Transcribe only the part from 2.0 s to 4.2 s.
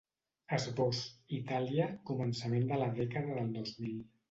començament de la dècada del dos mil.